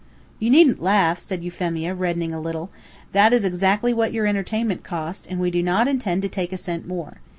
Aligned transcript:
"You 0.39 0.49
needn't 0.49 0.81
laugh," 0.81 1.19
said 1.19 1.43
Euphemia, 1.43 1.93
reddening 1.93 2.33
a 2.33 2.39
little. 2.41 2.71
"That 3.11 3.33
is 3.33 3.45
exactly 3.45 3.93
what 3.93 4.11
your 4.13 4.25
entertainment 4.25 4.81
cost, 4.83 5.27
and 5.29 5.39
we 5.39 5.51
do 5.51 5.61
not 5.61 5.87
intend 5.87 6.23
to 6.23 6.27
take 6.27 6.51
a 6.51 6.57
cent 6.57 6.87
more. 6.87 7.17